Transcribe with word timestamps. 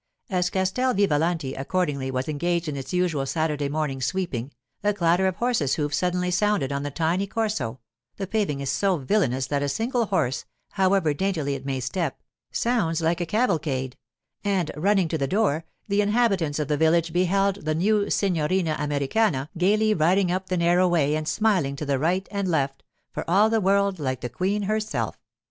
As 0.31 0.49
Castel 0.49 0.95
Vivalanti, 0.95 1.53
accordingly, 1.53 2.09
was 2.09 2.27
engaged 2.27 2.67
in 2.67 2.75
its 2.75 2.91
usual 2.91 3.27
Saturday 3.27 3.69
morning 3.69 4.01
sweeping, 4.01 4.51
a 4.83 4.95
clatter 4.95 5.27
of 5.27 5.35
horses' 5.35 5.75
hoofs 5.75 5.95
suddenly 5.95 6.31
sounded 6.31 6.71
on 6.71 6.81
the 6.81 6.89
tiny 6.89 7.27
Corso 7.27 7.79
(the 8.17 8.25
paving 8.25 8.61
is 8.61 8.71
so 8.71 8.97
villainous 8.97 9.45
that 9.45 9.61
a 9.61 9.69
single 9.69 10.07
horse, 10.07 10.43
however 10.71 11.13
daintily 11.13 11.53
it 11.53 11.67
may 11.67 11.79
step, 11.79 12.19
sounds 12.51 12.99
like 13.01 13.21
a 13.21 13.27
cavalcade), 13.27 13.95
and 14.43 14.71
running 14.75 15.07
to 15.07 15.19
the 15.19 15.27
door, 15.27 15.65
the 15.87 16.01
inhabitants 16.01 16.57
of 16.57 16.67
the 16.67 16.77
village 16.77 17.13
beheld 17.13 17.57
the 17.63 17.75
new 17.75 18.09
signorina 18.09 18.75
Americana 18.79 19.51
gaily 19.55 19.93
riding 19.93 20.31
up 20.31 20.49
the 20.49 20.57
narrow 20.57 20.87
way 20.87 21.13
and 21.13 21.27
smiling 21.27 21.75
to 21.75 21.85
the 21.85 21.99
right 21.99 22.27
and 22.31 22.47
left, 22.47 22.81
for 23.11 23.23
all 23.29 23.51
the 23.51 23.61
world 23.61 23.99
like 23.99 24.21
the 24.21 24.29
queen 24.29 24.63
herself. 24.63 25.19